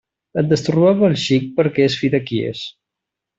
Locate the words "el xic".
1.15-1.45